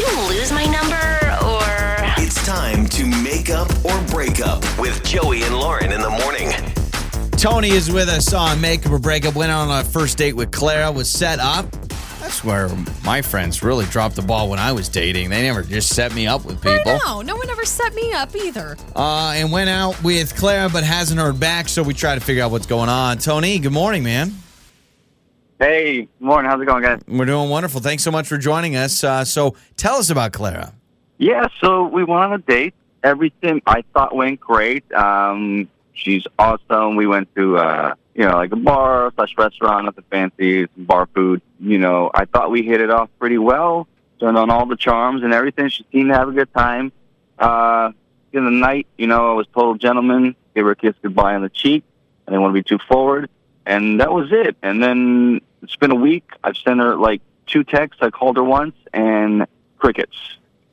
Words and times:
you 0.00 0.28
lose 0.28 0.50
my 0.50 0.64
number 0.64 0.96
or. 1.44 1.60
It's 2.22 2.44
time 2.46 2.86
to 2.86 3.06
make 3.06 3.50
up 3.50 3.68
or 3.84 4.00
break 4.06 4.40
up 4.40 4.62
with 4.78 5.04
Joey 5.04 5.42
and 5.42 5.54
Lauren 5.54 5.92
in 5.92 6.00
the 6.00 6.08
morning. 6.08 6.50
Tony 7.32 7.70
is 7.70 7.90
with 7.90 8.08
us 8.08 8.32
on 8.32 8.60
Make 8.60 8.86
Up 8.86 8.92
or 8.92 8.98
Break 8.98 9.26
Up. 9.26 9.34
Went 9.34 9.52
on 9.52 9.70
a 9.70 9.84
first 9.84 10.16
date 10.18 10.34
with 10.34 10.50
Clara, 10.50 10.90
was 10.90 11.10
set 11.10 11.38
up. 11.38 11.70
That's 12.20 12.42
where 12.44 12.70
my 13.04 13.20
friends 13.20 13.62
really 13.62 13.84
dropped 13.86 14.16
the 14.16 14.22
ball 14.22 14.48
when 14.48 14.58
I 14.58 14.72
was 14.72 14.88
dating. 14.88 15.30
They 15.30 15.42
never 15.42 15.62
just 15.62 15.94
set 15.94 16.14
me 16.14 16.26
up 16.26 16.44
with 16.44 16.62
people. 16.62 16.98
No, 17.04 17.20
no 17.22 17.36
one 17.36 17.50
ever 17.50 17.64
set 17.64 17.94
me 17.94 18.12
up 18.12 18.34
either. 18.36 18.76
Uh, 18.94 19.32
and 19.36 19.50
went 19.52 19.68
out 19.68 20.02
with 20.02 20.34
Clara, 20.36 20.68
but 20.70 20.84
hasn't 20.84 21.20
heard 21.20 21.40
back, 21.40 21.68
so 21.68 21.82
we 21.82 21.92
try 21.92 22.14
to 22.14 22.20
figure 22.20 22.42
out 22.42 22.50
what's 22.50 22.66
going 22.66 22.88
on. 22.88 23.18
Tony, 23.18 23.58
good 23.58 23.72
morning, 23.72 24.02
man. 24.02 24.32
Hey, 25.60 26.08
morning. 26.20 26.50
How's 26.50 26.62
it 26.62 26.64
going, 26.64 26.82
guys? 26.82 27.02
We're 27.06 27.26
doing 27.26 27.50
wonderful. 27.50 27.82
Thanks 27.82 28.02
so 28.02 28.10
much 28.10 28.26
for 28.26 28.38
joining 28.38 28.76
us. 28.76 29.04
Uh, 29.04 29.26
so 29.26 29.56
tell 29.76 29.96
us 29.96 30.08
about 30.08 30.32
Clara. 30.32 30.72
Yeah, 31.18 31.48
so 31.60 31.84
we 31.84 32.02
went 32.02 32.22
on 32.22 32.32
a 32.32 32.38
date. 32.38 32.72
Everything 33.04 33.60
I 33.66 33.84
thought 33.92 34.16
went 34.16 34.40
great. 34.40 34.90
Um, 34.90 35.68
she's 35.92 36.24
awesome. 36.38 36.96
We 36.96 37.06
went 37.06 37.34
to, 37.34 37.58
uh, 37.58 37.94
you 38.14 38.24
know, 38.24 38.36
like 38.36 38.52
a 38.52 38.56
bar 38.56 39.12
slash 39.14 39.36
restaurant, 39.36 39.84
nothing 39.84 40.04
fancy, 40.10 40.66
some 40.74 40.84
bar 40.86 41.06
food. 41.14 41.42
You 41.58 41.76
know, 41.76 42.10
I 42.14 42.24
thought 42.24 42.50
we 42.50 42.62
hit 42.62 42.80
it 42.80 42.90
off 42.90 43.10
pretty 43.18 43.36
well. 43.36 43.86
Turned 44.18 44.38
on 44.38 44.48
all 44.48 44.64
the 44.64 44.76
charms 44.76 45.22
and 45.22 45.34
everything. 45.34 45.68
She 45.68 45.84
seemed 45.92 46.08
to 46.08 46.14
have 46.14 46.30
a 46.30 46.32
good 46.32 46.54
time. 46.54 46.90
Uh, 47.38 47.92
in 48.32 48.46
the 48.46 48.50
night, 48.50 48.86
you 48.96 49.08
know, 49.08 49.32
I 49.32 49.34
was 49.34 49.46
total 49.52 49.74
gentleman. 49.74 50.36
Gave 50.54 50.64
her 50.64 50.70
a 50.70 50.76
kiss 50.76 50.94
goodbye 51.02 51.34
on 51.34 51.42
the 51.42 51.50
cheek. 51.50 51.84
I 52.26 52.30
didn't 52.30 52.40
want 52.40 52.54
to 52.54 52.62
be 52.62 52.66
too 52.66 52.78
forward. 52.88 53.28
And 53.66 54.00
that 54.00 54.10
was 54.10 54.32
it. 54.32 54.56
And 54.62 54.82
then 54.82 55.42
it's 55.62 55.76
been 55.76 55.90
a 55.90 55.96
week. 55.96 56.24
I've 56.42 56.56
sent 56.56 56.80
her 56.80 56.96
like 56.96 57.22
two 57.46 57.64
texts. 57.64 58.02
I 58.02 58.10
called 58.10 58.36
her 58.36 58.44
once 58.44 58.74
and 58.92 59.46
crickets. 59.78 60.16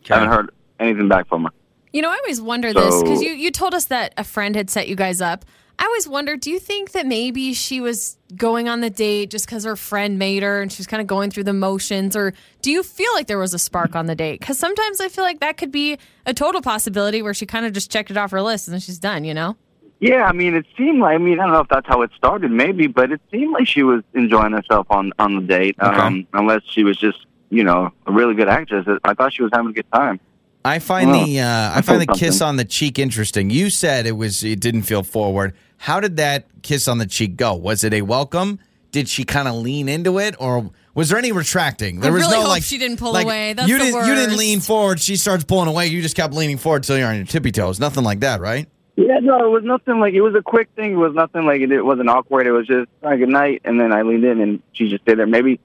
Haven't 0.08 0.30
heard 0.30 0.52
anything 0.80 1.08
back 1.08 1.28
from 1.28 1.46
her. 1.46 1.52
You 1.92 2.02
know, 2.02 2.10
I 2.10 2.18
always 2.18 2.42
wonder 2.42 2.74
this 2.74 3.02
because 3.02 3.22
you, 3.22 3.32
you 3.32 3.52
told 3.52 3.74
us 3.74 3.86
that 3.86 4.14
a 4.18 4.24
friend 4.24 4.56
had 4.56 4.70
set 4.70 4.88
you 4.88 4.96
guys 4.96 5.22
up. 5.22 5.46
I 5.80 5.86
always 5.86 6.08
wonder, 6.08 6.36
do 6.38 6.50
you 6.50 6.60
think 6.60 6.94
that 6.94 7.06
maybe 7.06 7.54
she 7.54 7.82
was 7.82 8.18
going 8.36 8.68
on 8.68 8.82
the 8.82 8.90
date 8.90 9.30
just 9.30 9.46
because 9.46 9.64
her 9.64 9.76
friend 9.76 10.18
made 10.18 10.42
her 10.42 10.62
and 10.62 10.72
she 10.72 10.80
was 10.80 10.88
kind 10.88 11.02
of 11.02 11.08
going 11.08 11.30
through 11.30 11.44
the 11.44 11.54
motions? 11.54 12.16
Or 12.16 12.34
do 12.62 12.72
you 12.72 12.82
feel 12.82 13.14
like 13.14 13.28
there 13.28 13.38
was 13.38 13.54
a 13.54 13.60
spark 13.60 13.96
on 13.96 14.08
the 14.08 14.16
date? 14.16 14.40
Because 14.40 14.58
sometimes 14.58 15.00
I 15.00 15.08
feel 15.08 15.24
like 15.24 15.40
that 15.40 15.58
could 15.58 15.72
be 15.72 16.00
a 16.26 16.34
total 16.34 16.62
possibility 16.62 17.22
where 17.22 17.34
she 17.34 17.46
kind 17.46 17.66
of 17.66 17.74
just 17.74 17.92
checked 17.92 18.10
it 18.10 18.18
off 18.18 18.32
her 18.32 18.42
list 18.42 18.68
and 18.68 18.74
then 18.74 18.82
she's 18.82 18.98
done, 18.98 19.24
you 19.24 19.36
know? 19.36 19.56
Yeah, 20.00 20.26
I 20.26 20.32
mean, 20.32 20.54
it 20.54 20.66
seemed 20.78 21.00
like, 21.00 21.16
I 21.16 21.18
mean, 21.18 21.40
I 21.40 21.46
don't 21.46 21.54
know 21.54 21.62
if 21.62 21.70
that's 21.70 21.88
how 21.88 22.04
it 22.04 22.12
started, 22.16 22.52
maybe, 22.52 22.88
but 22.88 23.12
it 23.12 23.22
seemed 23.32 23.54
like 23.54 23.68
she 23.68 23.82
was 23.84 24.04
enjoying 24.14 24.52
herself 24.52 24.86
on, 24.92 25.12
on 25.18 25.36
the 25.36 25.42
date. 25.42 25.76
Um, 25.80 26.28
unless 26.34 26.62
she 26.70 26.84
was 26.84 26.98
just, 26.98 27.26
you 27.50 27.64
know, 27.64 27.92
a 28.06 28.12
really 28.12 28.36
good 28.36 28.48
actress. 28.48 28.86
I 29.04 29.14
thought 29.16 29.34
she 29.34 29.42
was 29.42 29.52
having 29.54 29.72
a 29.72 29.74
good 29.74 29.92
time. 29.92 30.20
I 30.64 30.80
find 30.80 31.12
Well, 31.12 31.26
the 31.26 31.40
uh, 31.40 31.48
I 31.48 31.78
I 31.78 31.82
find 31.82 32.02
the 32.02 32.06
felt 32.06 32.20
kiss 32.20 32.42
on 32.42 32.58
the 32.58 32.66
cheek 32.66 33.00
interesting. 33.00 33.50
You 33.50 33.70
said 33.70 34.06
it 34.06 34.12
was 34.12 34.44
it 34.44 34.60
didn't 34.60 34.84
feel 34.84 35.02
forward. 35.02 35.54
How 35.78 36.00
did 36.00 36.18
that 36.18 36.46
kiss 36.62 36.88
on 36.88 36.98
the 36.98 37.06
cheek 37.06 37.38
go? 37.38 37.56
Was 37.56 37.84
it 37.84 37.94
a 37.94 38.02
welcome? 38.02 38.60
Did 38.92 39.08
she 39.08 39.24
kind 39.24 39.48
of 39.48 39.56
lean 39.56 39.88
into 39.88 40.18
it, 40.20 40.36
or 40.40 40.72
was 40.94 41.10
there 41.10 41.18
any 41.18 41.32
retracting? 41.32 42.00
There 42.00 42.12
I 42.12 42.14
was 42.14 42.24
really 42.24 42.36
no 42.36 42.42
hope 42.42 42.50
like 42.50 42.64
she 42.64 42.78
didn't 42.78 42.98
pull 42.98 43.14
like, 43.14 43.26
away. 43.26 43.54
That's 43.54 43.70
you 43.70 43.78
the 43.78 43.86
didn't 43.86 44.08
you 44.08 44.16
didn't 44.16 44.38
lean 44.38 44.60
forward. 44.60 45.00
She 45.00 45.16
starts 45.16 45.44
pulling 45.44 45.70
away. 45.70 45.88
You 45.88 46.02
just 46.02 46.16
kept 46.16 46.34
leaning 46.34 46.58
forward 46.58 46.84
till 46.84 46.98
you're 46.98 47.08
on 47.08 47.16
your 47.16 47.26
tippy 47.26 47.52
toes. 47.52 47.80
Nothing 47.80 48.04
like 48.04 48.20
that, 48.22 48.42
right? 48.42 48.68
Yeah, 49.00 49.20
no, 49.20 49.46
it 49.46 49.50
was 49.50 49.64
nothing 49.64 50.00
like, 50.00 50.16
it 50.16 50.22
was 50.22 50.34
a 50.34 50.42
quick 50.42 50.70
thing. 50.76 50.94
It 50.94 50.96
was 50.96 51.14
nothing 51.14 51.46
like, 51.46 51.62
it, 51.62 51.72
it 51.72 51.84
wasn't 51.86 52.10
awkward. 52.10 52.48
It 52.48 52.52
was 52.52 52.66
just, 52.66 52.90
all 53.04 53.12
right, 53.12 53.18
good 53.18 53.30
night. 53.30 53.62
And 53.64 53.80
then 53.80 53.94
I 53.94 54.02
leaned 54.02 54.24
in 54.26 54.42
and 54.42 54.62
she 54.74 54.90
just 54.90 55.04
stayed 55.04 55.20
there. 55.20 55.28
Maybe, 55.28 55.60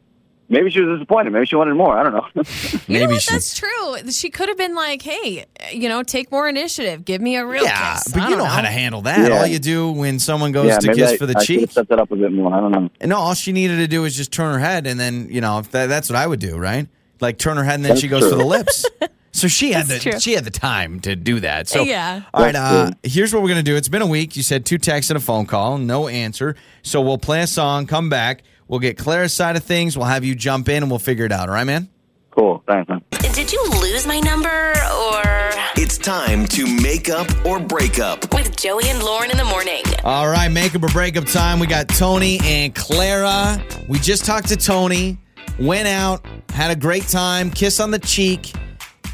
maybe 0.50 0.70
she 0.70 0.82
was 0.82 0.98
disappointed. 0.98 1.32
Maybe 1.32 1.46
she 1.46 1.56
wanted 1.56 1.72
more. 1.74 1.96
I 1.96 2.02
don't 2.02 2.12
know. 2.12 2.26
You 2.88 2.98
know 2.98 3.06
Maybe 3.06 3.12
what? 3.14 3.22
she. 3.22 3.32
That's 3.32 3.56
true. 3.56 4.10
She 4.10 4.28
could 4.28 4.48
have 4.50 4.58
been 4.58 4.74
like, 4.74 5.00
hey, 5.00 5.46
you 5.72 5.88
know, 5.88 6.02
take 6.02 6.30
more 6.30 6.46
initiative. 6.46 7.06
Give 7.06 7.22
me 7.22 7.36
a 7.36 7.46
real 7.46 7.64
Yeah, 7.64 7.94
kiss. 7.94 8.12
but 8.12 8.20
I 8.20 8.24
you 8.24 8.30
don't 8.36 8.40
know, 8.40 8.44
how 8.50 8.60
to 8.60 8.68
handle 8.68 9.00
that. 9.02 9.30
Yeah. 9.30 9.38
All 9.38 9.46
you 9.46 9.58
do 9.58 9.90
when 9.92 10.18
someone 10.18 10.52
goes 10.52 10.66
yeah, 10.66 10.78
to 10.80 10.94
kiss 10.94 11.12
I, 11.12 11.16
for 11.16 11.24
the 11.24 11.38
I 11.38 11.42
should 11.42 11.60
have 11.60 11.62
cheek, 11.68 11.70
stepped 11.70 11.90
it 11.90 11.98
up 11.98 12.10
a 12.10 12.16
bit 12.16 12.32
more. 12.32 12.52
I 12.52 12.60
don't 12.60 12.70
know. 12.72 12.90
and 13.00 13.08
no, 13.08 13.16
all 13.16 13.32
she 13.34 13.52
needed 13.52 13.76
to 13.76 13.86
do 13.88 14.02
was 14.02 14.14
just 14.14 14.30
turn 14.30 14.52
her 14.52 14.58
head, 14.60 14.86
and 14.86 15.00
then 15.00 15.28
you 15.30 15.40
know 15.40 15.58
if 15.58 15.70
that, 15.70 15.86
that's 15.86 16.10
what 16.10 16.16
I 16.16 16.26
would 16.26 16.40
do, 16.40 16.58
right? 16.58 16.86
Like 17.20 17.38
turn 17.38 17.56
her 17.56 17.64
head, 17.64 17.76
and 17.76 17.84
then 17.84 17.90
That's 17.92 18.02
she 18.02 18.08
goes 18.08 18.28
for 18.28 18.36
the 18.36 18.44
lips. 18.44 18.84
So 19.32 19.48
she 19.48 19.72
had 19.72 19.86
the 19.86 19.98
true. 19.98 20.20
she 20.20 20.32
had 20.34 20.44
the 20.44 20.50
time 20.50 21.00
to 21.00 21.16
do 21.16 21.40
that. 21.40 21.66
So 21.68 21.82
Yeah. 21.82 22.22
all 22.34 22.42
right, 22.44 22.54
uh, 22.54 22.90
here's 23.02 23.32
what 23.32 23.42
we're 23.42 23.48
gonna 23.48 23.62
do. 23.62 23.76
It's 23.76 23.88
been 23.88 24.02
a 24.02 24.06
week. 24.06 24.36
You 24.36 24.42
said 24.42 24.66
two 24.66 24.78
texts 24.78 25.10
and 25.10 25.16
a 25.16 25.20
phone 25.20 25.46
call, 25.46 25.78
no 25.78 26.06
answer. 26.08 26.54
So 26.82 27.00
we'll 27.00 27.18
play 27.18 27.40
a 27.42 27.46
song, 27.46 27.86
come 27.86 28.08
back. 28.10 28.42
We'll 28.68 28.80
get 28.80 28.98
Clara's 28.98 29.32
side 29.32 29.56
of 29.56 29.64
things. 29.64 29.96
We'll 29.96 30.06
have 30.06 30.24
you 30.24 30.34
jump 30.34 30.68
in, 30.68 30.82
and 30.82 30.90
we'll 30.90 30.98
figure 30.98 31.24
it 31.26 31.32
out. 31.32 31.48
All 31.48 31.54
right, 31.54 31.64
man. 31.64 31.88
Cool. 32.30 32.62
Thanks, 32.66 32.88
man. 32.88 33.02
Did 33.32 33.52
you 33.52 33.62
lose 33.80 34.06
my 34.06 34.20
number 34.20 34.48
or. 34.48 35.22
It's 35.76 35.96
time 35.98 36.46
to 36.48 36.66
make 36.82 37.08
up 37.08 37.26
or 37.46 37.58
break 37.58 37.98
up. 37.98 38.32
With 38.34 38.56
Joey 38.56 38.88
and 38.88 39.02
Lauren 39.02 39.30
in 39.30 39.36
the 39.38 39.44
morning. 39.44 39.82
All 40.04 40.28
right, 40.28 40.48
make 40.50 40.74
up 40.74 40.82
or 40.82 40.88
break 40.88 41.16
up 41.16 41.24
time. 41.24 41.58
We 41.58 41.66
got 41.66 41.88
Tony 41.88 42.38
and 42.44 42.74
Clara. 42.74 43.62
We 43.88 43.98
just 43.98 44.24
talked 44.24 44.48
to 44.48 44.56
Tony, 44.56 45.18
went 45.58 45.88
out, 45.88 46.24
had 46.50 46.70
a 46.70 46.76
great 46.76 47.08
time, 47.08 47.50
kiss 47.50 47.80
on 47.80 47.90
the 47.90 47.98
cheek. 47.98 48.52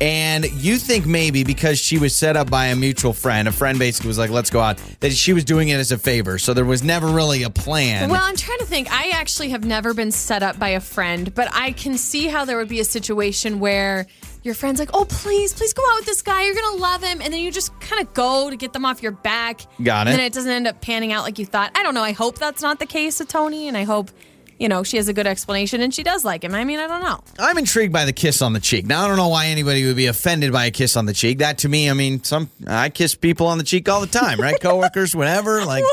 And 0.00 0.50
you 0.53 0.76
think 0.76 1.06
maybe 1.06 1.42
because 1.42 1.78
she 1.78 1.98
was 1.98 2.14
set 2.14 2.36
up 2.36 2.48
by 2.48 2.66
a 2.66 2.76
mutual 2.76 3.12
friend, 3.12 3.48
a 3.48 3.53
friend 3.53 3.78
basically 3.78 4.09
was 4.09 4.19
like, 4.19 4.31
let's 4.31 4.50
go 4.50 4.60
out, 4.60 4.78
that 5.00 5.12
she 5.12 5.32
was 5.32 5.44
doing 5.44 5.70
it 5.70 5.75
as 5.75 5.91
a 5.91 5.98
favor. 5.98 6.38
So 6.38 6.54
there 6.54 6.64
was 6.64 6.84
never 6.84 7.09
really 7.09 7.42
a 7.42 7.50
plan. 7.50 8.08
Well, 8.08 8.22
I'm 8.22 8.37
trying 8.37 8.58
to 8.58 8.64
think. 8.64 8.92
I 8.92 9.10
actually 9.10 9.48
have 9.50 9.64
never 9.64 9.94
been 9.94 10.12
set 10.12 10.42
up 10.42 10.58
by 10.58 10.70
a 10.70 10.81
friend, 10.81 11.34
but 11.34 11.48
I 11.53 11.72
can 11.72 11.98
see 11.98 12.28
how 12.28 12.44
there 12.44 12.56
would 12.58 12.69
be 12.69 12.78
a 12.81 12.84
situation 12.84 13.58
where 13.58 14.06
your 14.44 14.54
friend's 14.54 14.78
like, 14.78 14.91
"Oh, 14.94 15.04
please, 15.04 15.53
please 15.53 15.72
go 15.72 15.82
out 15.91 15.97
with 15.97 16.06
this 16.06 16.22
guy. 16.22 16.44
You're 16.44 16.54
gonna 16.54 16.76
love 16.76 17.03
him," 17.03 17.20
and 17.20 17.32
then 17.32 17.41
you 17.41 17.50
just 17.50 17.78
kind 17.81 18.00
of 18.00 18.14
go 18.14 18.48
to 18.48 18.56
get 18.56 18.72
them 18.72 18.84
off 18.84 19.03
your 19.03 19.12
back. 19.12 19.62
Got 19.82 20.06
it. 20.06 20.10
And 20.10 20.20
then 20.20 20.26
it 20.26 20.32
doesn't 20.32 20.50
end 20.50 20.69
up 20.69 20.81
panning 20.81 21.12
out 21.12 21.25
like 21.25 21.41
you 21.41 21.44
thought. 21.44 21.72
I 21.75 21.82
don't 21.82 21.94
know. 21.94 22.04
I 22.04 22.12
hope 22.12 22.38
that's 22.38 22.62
not 22.62 22.78
the 22.78 22.87
case 22.87 23.19
with 23.19 23.28
Tony, 23.28 23.66
and 23.66 23.76
I 23.76 23.82
hope, 23.82 24.10
you 24.58 24.69
know, 24.69 24.82
she 24.82 24.96
has 24.96 25.08
a 25.08 25.12
good 25.12 25.26
explanation 25.26 25.80
and 25.80 25.94
she 25.94 26.02
does 26.02 26.24
like 26.24 26.42
him. 26.42 26.54
I 26.54 26.64
mean, 26.64 26.78
I 26.78 26.86
don't 26.86 27.02
know. 27.02 27.20
I'm 27.38 27.58
intrigued 27.58 27.92
by 27.92 28.04
the 28.04 28.12
kiss 28.12 28.42
on 28.42 28.52
the 28.52 28.60
cheek. 28.60 28.86
Now, 28.86 29.04
I 29.04 29.08
don't 29.08 29.16
know 29.16 29.28
why 29.28 29.46
anybody 29.46 29.86
would 29.86 29.96
be 29.96 30.06
offended 30.06 30.52
by 30.52 30.66
a 30.66 30.70
kiss 30.70 30.96
on 30.96 31.06
the 31.06 31.12
cheek. 31.12 31.38
That 31.38 31.58
to 31.58 31.69
me, 31.69 31.88
I 31.88 31.94
mean, 31.94 32.22
some 32.24 32.50
I 32.66 32.88
kiss 32.91 33.14
people 33.14 33.46
on 33.46 33.58
the 33.58 33.64
cheek 33.64 33.88
all 33.88 34.00
the 34.00 34.06
time, 34.06 34.41
right? 34.41 34.60
Coworkers, 34.60 35.14
whatever. 35.14 35.64
Like, 35.64 35.84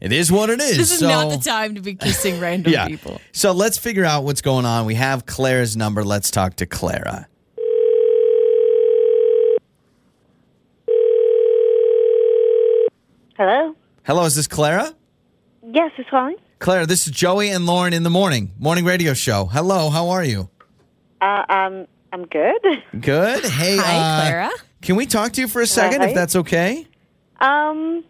it 0.00 0.12
is 0.12 0.30
what 0.30 0.50
it 0.50 0.60
is. 0.60 0.76
This 0.76 0.92
is 0.92 1.00
so, 1.00 1.08
not 1.08 1.30
the 1.30 1.38
time 1.38 1.74
to 1.74 1.80
be 1.80 1.94
kissing 1.94 2.38
random 2.40 2.72
yeah. 2.72 2.86
people. 2.86 3.20
So 3.32 3.52
let's 3.52 3.78
figure 3.78 4.04
out 4.04 4.24
what's 4.24 4.40
going 4.40 4.66
on. 4.66 4.86
We 4.86 4.94
have 4.94 5.26
Clara's 5.26 5.76
number. 5.76 6.04
Let's 6.04 6.30
talk 6.30 6.56
to 6.56 6.66
Clara. 6.66 7.26
Hello? 13.36 13.74
Hello, 14.04 14.24
is 14.24 14.36
this 14.36 14.46
Clara? 14.46 14.94
Yes, 15.64 15.90
who's 15.96 16.06
calling? 16.08 16.36
Clara, 16.62 16.86
this 16.86 17.08
is 17.08 17.12
Joey 17.12 17.50
and 17.50 17.66
Lauren 17.66 17.92
in 17.92 18.04
the 18.04 18.08
morning 18.08 18.52
morning 18.56 18.84
radio 18.84 19.14
show. 19.14 19.46
Hello, 19.46 19.90
how 19.90 20.10
are 20.10 20.22
you? 20.22 20.48
Uh, 21.20 21.44
um, 21.48 21.88
I'm 22.12 22.24
good. 22.26 22.62
Good. 23.00 23.44
Hey, 23.46 23.78
Hi, 23.78 23.96
uh, 23.96 24.20
Clara. 24.20 24.50
Can 24.80 24.94
we 24.94 25.06
talk 25.06 25.32
to 25.32 25.40
you 25.40 25.48
for 25.48 25.60
a 25.60 25.66
second, 25.66 26.02
if 26.02 26.14
that's 26.14 26.36
okay? 26.36 26.86
Um, 27.40 28.04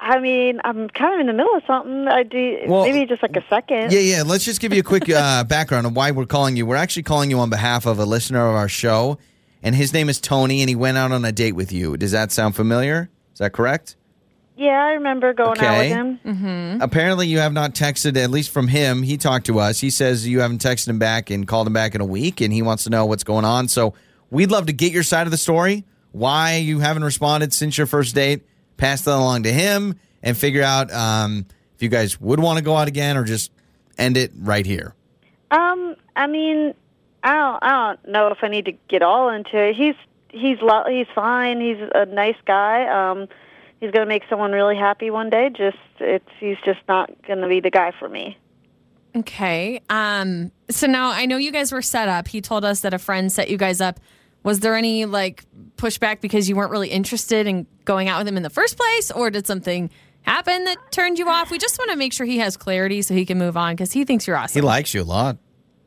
I 0.00 0.18
mean, 0.18 0.60
I'm 0.64 0.88
kind 0.88 1.14
of 1.14 1.20
in 1.20 1.28
the 1.28 1.32
middle 1.32 1.54
of 1.54 1.62
something. 1.64 2.08
I 2.08 2.24
do 2.24 2.62
Well, 2.66 2.82
maybe 2.82 3.06
just 3.06 3.22
like 3.22 3.36
a 3.36 3.44
second. 3.48 3.92
Yeah, 3.92 4.00
yeah. 4.00 4.24
Let's 4.26 4.44
just 4.44 4.60
give 4.60 4.72
you 4.72 4.80
a 4.80 4.82
quick 4.82 5.08
uh, 5.08 5.44
background 5.48 5.86
of 5.86 5.94
why 5.94 6.10
we're 6.10 6.26
calling 6.26 6.56
you. 6.56 6.66
We're 6.66 6.74
actually 6.74 7.04
calling 7.04 7.30
you 7.30 7.38
on 7.38 7.50
behalf 7.50 7.86
of 7.86 8.00
a 8.00 8.04
listener 8.04 8.48
of 8.48 8.56
our 8.56 8.68
show, 8.68 9.18
and 9.62 9.76
his 9.76 9.92
name 9.92 10.08
is 10.08 10.20
Tony, 10.20 10.60
and 10.60 10.68
he 10.68 10.74
went 10.74 10.98
out 10.98 11.12
on 11.12 11.24
a 11.24 11.30
date 11.30 11.52
with 11.52 11.70
you. 11.70 11.96
Does 11.96 12.10
that 12.10 12.32
sound 12.32 12.56
familiar? 12.56 13.10
Is 13.32 13.38
that 13.38 13.52
correct? 13.52 13.94
Yeah, 14.56 14.84
I 14.84 14.92
remember 14.92 15.32
going 15.32 15.58
out 15.60 15.64
Okay. 15.78 15.88
with 15.96 16.20
him. 16.24 16.78
Apparently, 16.82 17.26
you 17.26 17.38
have 17.38 17.52
not 17.52 17.74
texted, 17.74 18.16
at 18.22 18.30
least 18.30 18.50
from 18.50 18.68
him. 18.68 19.02
He 19.02 19.16
talked 19.16 19.46
to 19.46 19.58
us. 19.58 19.80
He 19.80 19.90
says 19.90 20.28
you 20.28 20.40
haven't 20.40 20.62
texted 20.62 20.88
him 20.88 20.98
back 20.98 21.30
and 21.30 21.46
called 21.48 21.66
him 21.66 21.72
back 21.72 21.94
in 21.94 22.00
a 22.00 22.04
week, 22.06 22.40
and 22.40 22.52
he 22.52 22.60
wants 22.62 22.84
to 22.84 22.90
know 22.90 23.06
what's 23.06 23.24
going 23.24 23.44
on. 23.46 23.68
So, 23.68 23.94
we'd 24.30 24.50
love 24.50 24.66
to 24.66 24.72
get 24.72 24.92
your 24.92 25.02
side 25.02 25.26
of 25.26 25.30
the 25.30 25.36
story, 25.38 25.84
why 26.12 26.56
you 26.56 26.80
haven't 26.80 27.04
responded 27.04 27.52
since 27.52 27.76
your 27.78 27.86
first 27.86 28.14
date, 28.14 28.42
pass 28.76 29.02
that 29.02 29.14
along 29.16 29.44
to 29.44 29.52
him, 29.52 29.98
and 30.22 30.36
figure 30.36 30.62
out 30.62 30.92
um, 30.92 31.46
if 31.74 31.82
you 31.82 31.88
guys 31.88 32.20
would 32.20 32.38
want 32.40 32.58
to 32.58 32.64
go 32.64 32.76
out 32.76 32.88
again 32.88 33.16
or 33.16 33.24
just 33.24 33.50
end 33.98 34.16
it 34.16 34.32
right 34.36 34.66
here. 34.66 34.94
Um, 35.50 35.96
I 36.14 36.26
mean, 36.26 36.74
I 37.22 37.34
don't, 37.34 37.58
I 37.62 37.70
don't 37.94 38.08
know 38.08 38.28
if 38.28 38.38
I 38.42 38.48
need 38.48 38.66
to 38.66 38.72
get 38.88 39.02
all 39.02 39.28
into 39.30 39.56
it. 39.58 39.76
He's 39.76 39.94
he's 40.30 40.58
lo- 40.62 40.84
he's 40.88 41.06
fine. 41.14 41.60
He's 41.60 41.78
a 41.94 42.06
nice 42.06 42.36
guy. 42.46 42.86
Um, 42.88 43.28
he's 43.82 43.90
gonna 43.90 44.06
make 44.06 44.22
someone 44.30 44.52
really 44.52 44.76
happy 44.76 45.10
one 45.10 45.28
day. 45.28 45.50
Just 45.50 45.76
it's 45.98 46.28
he's 46.38 46.56
just 46.64 46.80
not 46.88 47.10
gonna 47.26 47.48
be 47.48 47.60
the 47.60 47.70
guy 47.70 47.92
for 47.98 48.08
me. 48.08 48.38
Okay. 49.14 49.82
Um. 49.90 50.52
So 50.70 50.86
now 50.86 51.10
I 51.10 51.26
know 51.26 51.36
you 51.36 51.52
guys 51.52 51.72
were 51.72 51.82
set 51.82 52.08
up. 52.08 52.28
He 52.28 52.40
told 52.40 52.64
us 52.64 52.80
that 52.80 52.94
a 52.94 52.98
friend 52.98 53.30
set 53.30 53.50
you 53.50 53.58
guys 53.58 53.80
up. 53.80 54.00
Was 54.44 54.60
there 54.60 54.76
any 54.76 55.04
like 55.04 55.44
pushback 55.76 56.20
because 56.20 56.48
you 56.48 56.56
weren't 56.56 56.70
really 56.70 56.88
interested 56.88 57.46
in 57.46 57.66
going 57.84 58.08
out 58.08 58.18
with 58.18 58.28
him 58.28 58.36
in 58.36 58.42
the 58.42 58.50
first 58.50 58.78
place, 58.78 59.10
or 59.10 59.30
did 59.30 59.46
something 59.46 59.90
happen 60.22 60.64
that 60.64 60.92
turned 60.92 61.18
you 61.18 61.28
off? 61.28 61.50
We 61.50 61.58
just 61.58 61.78
want 61.78 61.90
to 61.90 61.96
make 61.96 62.12
sure 62.12 62.24
he 62.24 62.38
has 62.38 62.56
clarity 62.56 63.02
so 63.02 63.14
he 63.14 63.26
can 63.26 63.36
move 63.36 63.56
on 63.56 63.74
because 63.74 63.92
he 63.92 64.04
thinks 64.04 64.26
you're 64.26 64.36
awesome. 64.36 64.62
He 64.62 64.66
likes 64.66 64.94
you 64.94 65.02
a 65.02 65.04
lot. 65.04 65.38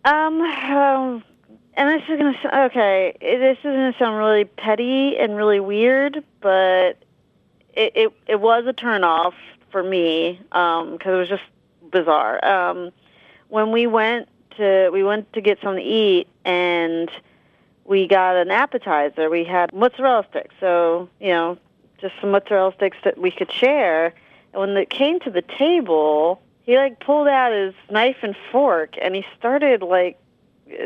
Um, 0.04 0.42
um, 0.42 1.24
and 1.78 1.90
this 1.90 2.04
is 2.10 2.20
gonna 2.20 2.66
okay. 2.68 3.18
This 3.22 3.58
is 3.58 3.64
gonna 3.64 3.96
sound 3.98 4.18
really 4.18 4.44
petty 4.44 5.16
and 5.18 5.36
really 5.36 5.62
weird, 5.62 6.24
but 6.42 6.98
it 7.76 7.94
it, 7.96 8.14
it 8.28 8.40
was 8.40 8.66
a 8.68 8.74
turnoff 8.74 9.34
for 9.72 9.84
me 9.84 10.40
because 10.50 11.00
it 11.06 11.10
was 11.10 11.30
just 11.30 11.44
bizarre. 11.92 12.44
Um, 12.44 12.92
when 13.50 13.72
we 13.72 13.88
went 13.88 14.28
to 14.58 14.90
we 14.92 15.04
went 15.04 15.32
to 15.34 15.42
get 15.42 15.60
something 15.62 15.84
to 15.84 15.90
eat 15.90 16.28
and 16.44 17.10
we 17.86 18.08
got 18.08 18.36
an 18.36 18.52
appetizer. 18.52 19.30
We 19.30 19.44
had 19.44 19.74
mozzarella 19.74 20.26
sticks, 20.30 20.56
so 20.60 21.10
you 21.20 21.30
know, 21.30 21.58
just 22.00 22.14
some 22.20 22.32
mozzarella 22.32 22.74
sticks 22.76 22.98
that 23.04 23.18
we 23.18 23.32
could 23.32 23.52
share. 23.52 24.14
And 24.54 24.62
when 24.62 24.78
it 24.78 24.90
came 24.90 25.20
to 25.22 25.30
the 25.30 25.42
table, 25.42 26.42
he 26.64 26.78
like 26.78 27.00
pulled 27.00 27.28
out 27.28 27.54
his 27.54 27.74
knife 27.92 28.18
and 28.24 28.36
fork 28.52 28.96
and 29.02 29.16
he 29.16 29.26
started 29.38 29.82
like 29.82 30.18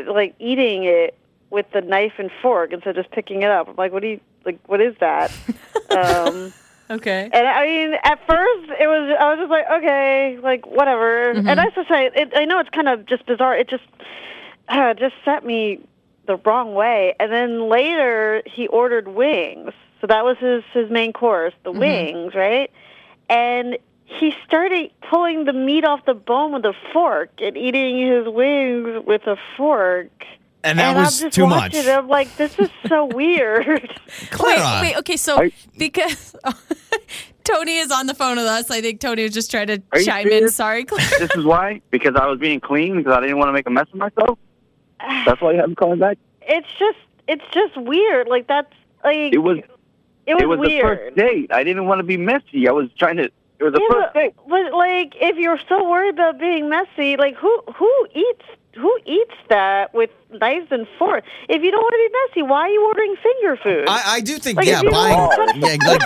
like 0.06 0.34
eating 0.38 0.84
it 0.84 1.16
with 1.48 1.66
the 1.72 1.80
knife 1.80 2.14
and 2.18 2.30
fork 2.42 2.72
instead 2.72 2.96
of 2.96 3.04
just 3.04 3.14
picking 3.14 3.42
it 3.42 3.50
up. 3.50 3.68
I'm 3.68 3.76
like, 3.76 3.92
what 3.92 4.02
do 4.02 4.08
you 4.08 4.20
like? 4.44 4.58
What 4.66 4.80
is 4.80 4.94
that? 5.00 5.32
um, 5.90 6.52
Okay. 6.90 7.30
and 7.32 7.46
I 7.46 7.66
mean, 7.66 7.94
at 8.02 8.18
first 8.26 8.70
it 8.80 8.88
was 8.88 9.16
I 9.18 9.30
was 9.30 9.38
just 9.38 9.50
like, 9.50 9.64
okay, 9.78 10.38
like 10.42 10.66
whatever. 10.66 11.30
And 11.30 11.60
I 11.60 11.66
to 11.70 11.84
say, 11.88 12.10
it, 12.14 12.32
I 12.34 12.44
know 12.44 12.58
it's 12.58 12.70
kind 12.70 12.88
of 12.88 13.06
just 13.06 13.24
bizarre. 13.26 13.56
It 13.56 13.68
just 13.68 13.84
uh, 14.68 14.94
just 14.94 15.14
set 15.24 15.44
me 15.44 15.80
the 16.26 16.36
wrong 16.36 16.74
way. 16.74 17.14
And 17.20 17.32
then 17.32 17.68
later 17.68 18.42
he 18.44 18.66
ordered 18.66 19.08
wings, 19.08 19.72
so 20.00 20.06
that 20.08 20.24
was 20.24 20.36
his 20.38 20.64
his 20.72 20.90
main 20.90 21.12
course, 21.12 21.54
the 21.62 21.72
wings, 21.72 22.34
right? 22.34 22.70
And 23.28 23.78
he 24.04 24.34
started 24.44 24.90
pulling 25.08 25.44
the 25.44 25.52
meat 25.52 25.84
off 25.84 26.04
the 26.04 26.14
bone 26.14 26.52
with 26.52 26.64
a 26.64 26.74
fork 26.92 27.30
and 27.38 27.56
eating 27.56 28.06
his 28.06 28.26
wings 28.26 29.04
with 29.06 29.26
a 29.26 29.36
fork. 29.56 30.10
And 30.62 30.78
that 30.78 30.96
I'm 30.96 31.02
was 31.04 31.20
just 31.20 31.34
too 31.34 31.46
much. 31.46 31.74
it, 31.74 31.86
I'm 31.88 32.06
like, 32.08 32.36
this 32.36 32.58
is 32.58 32.68
so 32.86 33.04
weird. 33.14 33.98
Clara. 34.30 34.60
Wait, 34.82 34.90
wait, 34.92 34.96
okay, 34.98 35.16
so 35.16 35.40
I- 35.40 35.52
because 35.78 36.34
Tony 37.44 37.78
is 37.78 37.90
on 37.90 38.06
the 38.06 38.14
phone 38.14 38.36
with 38.36 38.44
us, 38.46 38.70
I 38.70 38.80
think 38.80 39.00
Tony 39.00 39.22
was 39.22 39.32
just 39.32 39.50
trying 39.50 39.68
to 39.68 39.82
Are 39.92 39.98
you 39.98 40.04
chime 40.04 40.28
in. 40.28 40.48
Sorry, 40.50 40.84
Claire. 40.84 41.06
This 41.18 41.30
is 41.34 41.44
why? 41.44 41.80
Because 41.90 42.14
I 42.14 42.26
was 42.26 42.38
being 42.38 42.60
clean 42.60 42.96
because 42.98 43.12
I 43.14 43.20
didn't 43.20 43.38
want 43.38 43.48
to 43.48 43.52
make 43.52 43.66
a 43.66 43.70
mess 43.70 43.86
of 43.92 43.98
myself? 43.98 44.38
That's 45.24 45.40
why 45.40 45.52
you 45.52 45.58
haven't 45.60 45.76
called 45.76 45.98
back? 45.98 46.18
it's 46.42 46.66
just 46.78 46.98
it's 47.28 47.44
just 47.52 47.76
weird. 47.76 48.28
Like 48.28 48.46
that's 48.48 48.72
like 49.04 49.32
It 49.32 49.38
was 49.38 49.58
it 50.26 50.34
was, 50.34 50.42
it 50.42 50.46
was 50.48 50.60
the 50.60 50.80
first 50.80 51.16
date. 51.16 51.50
I 51.52 51.64
didn't 51.64 51.86
want 51.86 52.00
to 52.00 52.02
be 52.04 52.16
messy. 52.16 52.68
I 52.68 52.72
was 52.72 52.90
trying 52.98 53.16
to. 53.16 53.24
It 53.24 53.64
was 53.64 53.72
the 53.72 53.80
Yeah, 53.80 54.00
first 54.02 54.14
date. 54.14 54.34
but, 54.36 54.48
but 54.48 54.72
like 54.76 55.14
if 55.20 55.36
you're 55.36 55.58
so 55.68 55.88
worried 55.88 56.14
about 56.14 56.38
being 56.38 56.68
messy, 56.68 57.16
like 57.16 57.36
who 57.36 57.62
who 57.66 57.72
who 57.74 58.06
eats 58.14 58.44
that 59.50 59.92
with 59.94 60.10
knives 60.40 60.68
and 60.70 60.86
forks? 60.98 61.28
If 61.48 61.62
you 61.62 61.70
don't 61.70 61.80
want 61.82 61.92
to 61.92 62.08
be 62.08 62.40
messy, 62.40 62.48
why 62.50 62.60
are 62.62 62.68
you 62.70 62.84
ordering 62.86 63.14
finger 63.22 63.56
food? 63.62 63.84
I, 63.88 64.14
I 64.16 64.20
do 64.20 64.38
think, 64.38 64.56
Like, 64.56 64.66
yeah, 64.66 64.78
if 64.78 64.82
you 64.84 64.90
buying, 64.90 65.16
want- 65.18 65.56
yeah, 65.58 65.76
like, 65.86 66.02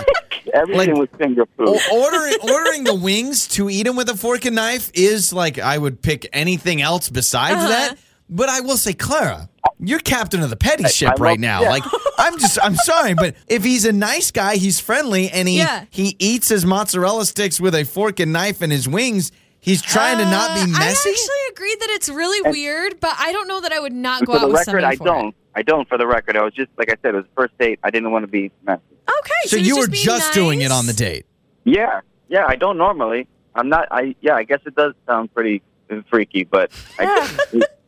Everything 0.53 0.89
Like- 0.95 0.99
was 0.99 1.09
finger 1.17 1.45
food. 1.57 1.79
ordering 1.91 2.33
ordering 2.43 2.83
the 2.83 2.93
wings 2.95 3.47
to 3.49 3.69
eat 3.69 3.83
them 3.83 3.95
with 3.95 4.09
a 4.09 4.15
fork 4.17 4.45
and 4.45 4.55
knife 4.55 4.91
is 4.93 5.31
like 5.33 5.57
I 5.57 5.77
would 5.77 6.01
pick 6.01 6.27
anything 6.33 6.81
else 6.81 7.09
besides 7.09 7.55
Uh-huh. 7.57 7.67
that. 7.69 7.97
But 8.29 8.49
I 8.49 8.61
will 8.61 8.77
say, 8.77 8.93
Clara, 8.93 9.49
you're 9.79 9.99
captain 9.99 10.41
of 10.41 10.49
the 10.49 10.55
petty 10.55 10.85
ship 10.87 11.09
I 11.09 11.13
right 11.21 11.29
love- 11.31 11.39
now. 11.39 11.61
yeah. 11.61 11.69
Like 11.69 11.83
I'm 12.17 12.39
just, 12.39 12.57
I'm 12.61 12.75
sorry, 12.75 13.13
but 13.13 13.35
if 13.47 13.63
he's 13.63 13.85
a 13.85 13.91
nice 13.93 14.31
guy, 14.31 14.55
he's 14.55 14.79
friendly, 14.79 15.29
and 15.29 15.47
he 15.47 15.57
Yeah. 15.59 15.85
he 15.91 16.15
eats 16.19 16.49
his 16.49 16.65
mozzarella 16.65 17.25
sticks 17.25 17.59
with 17.61 17.75
a 17.75 17.83
fork 17.83 18.19
and 18.19 18.33
knife 18.33 18.61
and 18.61 18.71
his 18.71 18.87
wings. 18.87 19.31
He's 19.65 19.81
trying 19.81 20.19
to 20.19 20.25
not 20.25 20.51
Uh, 20.51 20.65
be 20.65 20.71
messy. 20.71 21.09
I 21.09 21.11
actually 21.11 21.35
agree 21.51 21.75
that 21.79 21.89
it's 21.89 22.07
really 22.07 22.49
weird, 22.51 22.99
but 22.99 23.15
I 23.17 23.31
don't 23.33 23.47
know 23.47 23.59
that 23.61 23.71
I 23.73 23.79
would 23.79 23.93
not 23.93 24.23
go 24.25 24.33
for 24.33 24.37
out 24.37 24.41
the 24.41 24.47
with 24.47 24.53
record, 24.59 24.65
somebody 24.81 24.85
I 24.85 24.95
for 24.95 25.05
don't. 25.05 25.35
I 25.55 25.61
don't. 25.63 25.89
For 25.89 25.97
the 25.97 26.05
record, 26.05 26.37
I 26.37 26.43
was 26.43 26.53
just 26.53 26.69
like 26.77 26.89
I 26.89 26.95
said. 27.01 27.15
It 27.15 27.17
was 27.17 27.25
the 27.25 27.31
first 27.35 27.57
date. 27.57 27.79
I 27.83 27.89
didn't 27.89 28.11
want 28.11 28.23
to 28.23 28.27
be 28.27 28.51
messy. 28.63 28.81
Okay, 29.09 29.31
so 29.47 29.57
he 29.57 29.61
was 29.63 29.67
you 29.67 29.77
were 29.79 29.87
being 29.87 30.03
just 30.05 30.33
doing 30.33 30.61
it 30.61 30.71
on 30.71 30.85
the 30.85 30.93
date. 30.93 31.25
Yeah, 31.63 32.01
yeah. 32.29 32.45
I 32.47 32.55
don't 32.55 32.77
normally. 32.77 33.27
I'm 33.55 33.69
not. 33.69 33.87
I 33.89 34.15
yeah. 34.21 34.35
I 34.35 34.43
guess 34.43 34.59
it 34.67 34.75
does 34.75 34.93
sound 35.07 35.33
pretty 35.33 35.63
freaky, 36.09 36.43
but 36.43 36.71
I, 36.99 37.37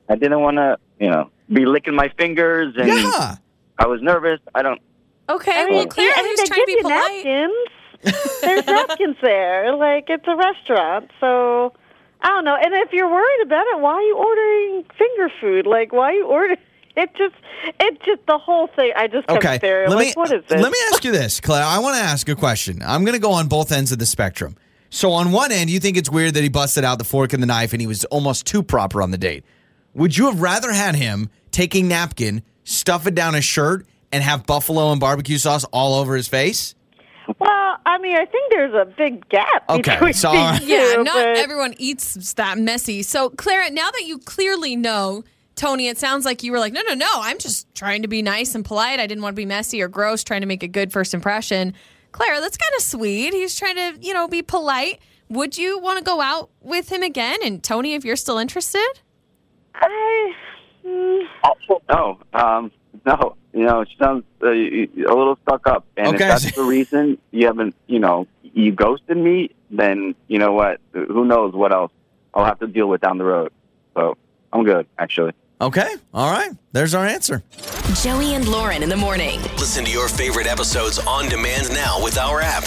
I 0.10 0.16
didn't 0.16 0.42
want 0.42 0.58
to. 0.58 0.78
You 1.00 1.12
know, 1.12 1.30
be 1.54 1.66
licking 1.68 1.94
my 1.94 2.10
fingers, 2.18 2.74
and 2.76 2.88
Yeah. 2.88 3.36
I 3.78 3.86
was 3.86 4.02
nervous. 4.02 4.40
I 4.56 4.64
don't. 4.64 4.82
Okay, 5.30 5.52
I 5.54 5.66
mean, 5.66 5.74
well, 5.76 5.86
Claire 5.88 6.12
I 6.16 6.22
mean, 6.24 6.32
was 6.32 6.40
they 6.40 6.46
trying 6.48 6.62
to 6.62 6.66
give 6.66 6.68
be 6.68 6.72
you 6.72 6.82
polite. 6.82 7.26
napkins. 7.26 7.68
There's 8.04 8.66
napkins 8.68 9.18
there. 9.22 9.76
Like 9.76 10.06
it's 10.10 10.28
a 10.28 10.36
restaurant, 10.36 11.12
so 11.20 11.74
I 12.22 12.28
don't 12.30 12.46
know. 12.46 12.56
And 12.56 12.74
if 12.74 12.94
you're 12.94 13.10
worried 13.10 13.42
about 13.46 13.66
it, 13.68 13.80
why 13.80 13.94
are 13.94 14.02
you 14.02 14.16
ordering 14.18 14.86
finger 14.98 15.30
food? 15.42 15.68
Like 15.68 15.92
why 15.92 16.12
are 16.12 16.14
you 16.14 16.26
ordering? 16.26 16.58
It 17.00 17.12
just, 17.16 17.36
it 17.80 18.02
just 18.04 18.26
the 18.26 18.40
whole 18.40 18.66
thing. 18.76 18.92
I 18.96 19.06
just 19.06 19.28
kept 19.28 19.46
Okay. 19.46 19.58
staring. 19.60 19.88
Let 19.92 19.98
like, 19.98 20.08
me 20.08 20.14
what 20.16 20.32
is 20.34 20.44
this? 20.50 20.60
let 20.60 20.72
me 20.72 20.78
ask 20.92 21.04
you 21.06 21.12
this, 21.12 21.40
Claire. 21.40 21.64
I 21.64 21.78
want 21.78 21.96
to 21.96 22.02
ask 22.02 22.28
a 22.28 22.34
question. 22.34 22.82
I'm 22.84 23.04
going 23.04 23.14
to 23.14 23.20
go 23.22 23.34
on 23.34 23.48
both 23.48 23.72
ends 23.72 23.92
of 23.92 24.00
the 24.00 24.08
spectrum. 24.08 24.56
So 24.90 25.12
on 25.12 25.32
one 25.32 25.52
end, 25.52 25.70
you 25.70 25.80
think 25.80 25.96
it's 25.96 26.10
weird 26.10 26.34
that 26.34 26.42
he 26.42 26.50
busted 26.50 26.84
out 26.84 26.98
the 26.98 27.04
fork 27.04 27.34
and 27.34 27.44
the 27.44 27.46
knife 27.46 27.72
and 27.72 27.80
he 27.80 27.86
was 27.86 28.04
almost 28.06 28.48
too 28.48 28.64
proper 28.64 29.04
on 29.04 29.12
the 29.12 29.18
date. 29.20 29.46
Would 29.94 30.18
you 30.18 30.26
have 30.26 30.42
rather 30.42 30.72
had 30.72 30.96
him 30.96 31.30
taking 31.52 31.88
napkin, 31.88 32.42
stuff 32.64 33.06
it 33.06 33.14
down 33.14 33.36
his 33.36 33.46
shirt, 33.46 33.86
and 34.12 34.24
have 34.24 34.48
buffalo 34.48 34.92
and 34.92 35.00
barbecue 35.00 35.38
sauce 35.38 35.66
all 35.66 35.94
over 35.94 36.16
his 36.16 36.28
face? 36.28 36.74
Well, 37.40 37.78
I 37.86 37.98
mean, 38.00 38.16
I 38.16 38.26
think 38.26 38.52
there's 38.52 38.74
a 38.74 38.86
big 38.86 39.28
gap 39.30 39.64
Okay, 39.70 39.94
between 39.94 40.14
so- 40.14 40.32
these 40.32 40.62
Yeah, 40.68 40.94
two, 40.96 41.04
not 41.04 41.14
but- 41.16 41.38
everyone 41.38 41.76
eats 41.78 42.34
that 42.34 42.58
messy. 42.58 43.04
So, 43.04 43.30
Clara, 43.30 43.70
now 43.70 43.92
that 43.92 44.04
you 44.06 44.18
clearly 44.20 44.76
know, 44.76 45.24
Tony, 45.56 45.88
it 45.88 45.98
sounds 45.98 46.26
like 46.26 46.42
you 46.44 46.52
were 46.52 46.60
like, 46.60 46.74
no, 46.74 46.82
no, 46.88 46.94
no, 46.94 47.08
I'm 47.16 47.38
just 47.38 47.74
trying 47.76 48.02
to 48.04 48.08
be 48.08 48.22
nice 48.22 48.56
and 48.56 48.64
polite. 48.66 49.00
I 49.00 49.08
didn't 49.08 49.22
want 49.24 49.36
to 49.36 49.40
be 49.40 49.46
messy 49.46 49.82
or 49.82 49.88
gross, 49.88 50.24
trying 50.24 50.42
to 50.42 50.48
make 50.48 50.64
a 50.64 50.68
good 50.68 50.92
first 50.92 51.14
impression. 51.14 51.74
Clara, 52.12 52.40
that's 52.40 52.58
kind 52.58 52.74
of 52.76 52.82
sweet. 52.84 53.34
He's 53.34 53.56
trying 53.56 53.76
to, 53.76 53.98
you 54.02 54.14
know, 54.14 54.28
be 54.28 54.42
polite. 54.42 55.00
Would 55.30 55.58
you 55.58 55.78
want 55.80 55.98
to 56.00 56.04
go 56.04 56.22
out 56.22 56.50
with 56.62 56.92
him 56.92 57.04
again? 57.04 57.38
And 57.44 57.62
Tony, 57.64 57.94
if 57.94 58.06
you're 58.06 58.16
still 58.16 58.38
interested? 58.38 58.88
I, 59.76 60.34
mm, 60.86 61.28
No, 61.90 62.20
um, 62.34 62.72
no. 63.06 63.36
You 63.54 63.64
know, 63.66 63.84
she 63.86 63.96
sounds 63.98 64.24
uh, 64.44 64.50
a 64.50 64.88
little 64.96 65.38
stuck 65.42 65.66
up, 65.68 65.86
and 65.96 66.08
Okay. 66.10 66.26
if 66.26 66.30
that's 66.42 66.56
the 66.56 66.64
reason 66.64 67.18
you 67.32 67.48
haven't, 67.48 67.74
you 67.88 67.98
know, 68.00 68.28
you 68.44 68.72
ghosted 68.72 69.18
me, 69.18 69.50
then 69.72 70.14
you 70.28 70.38
know 70.38 70.54
what? 70.54 70.80
Who 70.94 71.26
knows 71.26 71.54
what 71.54 71.72
else 71.72 71.92
I'll 72.36 72.46
have 72.46 72.60
to 72.60 72.68
deal 72.68 72.88
with 72.88 73.02
down 73.02 73.18
the 73.18 73.24
road. 73.26 73.52
So 73.96 74.16
I'm 74.54 74.64
good, 74.64 74.86
actually. 75.00 75.34
Okay. 75.60 75.96
All 76.14 76.32
right. 76.32 76.52
There's 76.72 76.94
our 76.94 77.06
answer. 77.06 77.42
Joey 78.04 78.36
and 78.36 78.48
Lauren 78.48 78.84
in 78.84 78.90
the 78.90 78.96
morning. 78.98 79.42
Listen 79.58 79.84
to 79.86 79.92
your 79.92 80.08
favorite 80.08 80.46
episodes 80.46 81.00
on 81.00 81.28
demand 81.30 81.74
now 81.74 82.04
with 82.04 82.20
our 82.20 82.42
app. 82.42 82.64